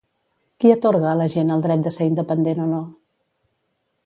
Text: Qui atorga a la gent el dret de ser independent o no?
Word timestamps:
Qui 0.63 0.71
atorga 0.75 1.11
a 1.11 1.19
la 1.19 1.27
gent 1.33 1.53
el 1.57 1.61
dret 1.67 1.83
de 1.89 1.93
ser 1.99 2.09
independent 2.13 2.65
o 2.65 2.67
no? 2.73 2.81